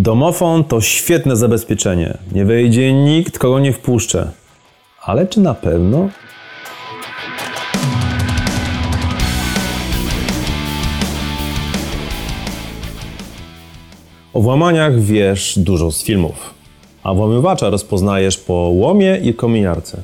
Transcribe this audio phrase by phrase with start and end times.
[0.00, 2.18] Domofon to świetne zabezpieczenie.
[2.32, 4.30] Nie wejdzie nikt, kogo nie wpuszczę.
[5.02, 6.08] Ale czy na pewno?
[14.32, 16.54] O włamaniach wiesz dużo z filmów,
[17.02, 20.02] a włamywacza rozpoznajesz po łomie i kominiarce.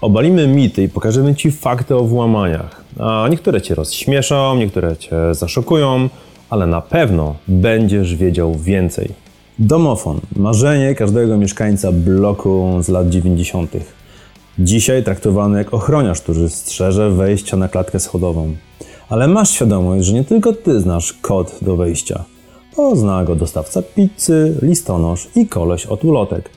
[0.00, 2.84] Obalimy mity i pokażemy Ci fakty o włamaniach.
[2.98, 6.08] A niektóre Cię rozśmieszą, niektóre Cię zaszokują,
[6.50, 9.23] ale na pewno będziesz wiedział więcej.
[9.58, 10.20] Domofon.
[10.36, 13.70] Marzenie każdego mieszkańca bloku z lat 90.
[14.58, 18.54] Dzisiaj traktowany jak ochroniarz, który strzeże wejścia na klatkę schodową.
[19.08, 22.24] Ale masz świadomość, że nie tylko Ty znasz kod do wejścia.
[22.76, 26.50] Bo zna go dostawca pizzy, listonosz i koleś od ulotek.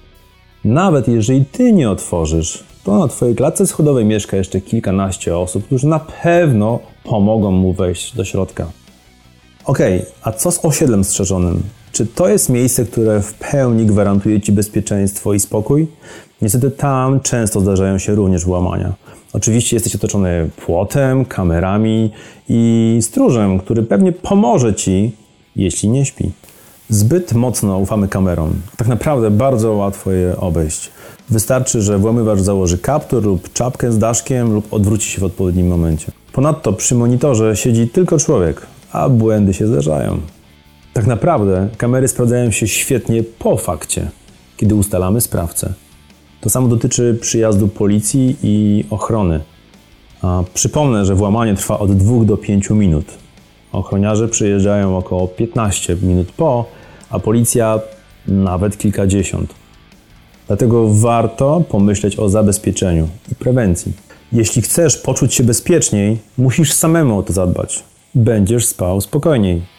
[0.65, 5.87] Nawet jeżeli Ty nie otworzysz, to na Twojej klatce schodowej mieszka jeszcze kilkanaście osób, którzy
[5.87, 8.67] na pewno pomogą mu wejść do środka.
[9.65, 11.63] Okej, a co z osiedlem strzeżonym?
[11.97, 15.87] Czy to jest miejsce, które w pełni gwarantuje Ci bezpieczeństwo i spokój?
[16.41, 18.93] Niestety tam często zdarzają się również włamania.
[19.33, 22.11] Oczywiście jesteś otoczony płotem, kamerami
[22.49, 25.11] i stróżem, który pewnie pomoże Ci,
[25.55, 26.31] jeśli nie śpi.
[26.89, 28.53] Zbyt mocno ufamy kamerom.
[28.77, 30.91] Tak naprawdę bardzo łatwo je obejść.
[31.29, 36.11] Wystarczy, że włamywacz założy kaptur lub czapkę z daszkiem lub odwróci się w odpowiednim momencie.
[36.33, 38.61] Ponadto przy monitorze siedzi tylko człowiek,
[38.91, 40.19] a błędy się zdarzają.
[40.97, 44.09] Tak naprawdę kamery sprawdzają się świetnie po fakcie,
[44.57, 45.73] kiedy ustalamy sprawcę.
[46.41, 49.39] To samo dotyczy przyjazdu policji i ochrony.
[50.21, 53.05] A przypomnę, że włamanie trwa od 2 do 5 minut.
[53.71, 56.65] Ochroniarze przyjeżdżają około 15 minut po,
[57.09, 57.79] a policja
[58.27, 59.53] nawet kilkadziesiąt.
[60.47, 63.93] Dlatego warto pomyśleć o zabezpieczeniu i prewencji.
[64.31, 67.83] Jeśli chcesz poczuć się bezpieczniej, musisz samemu o to zadbać.
[68.15, 69.76] Będziesz spał spokojniej.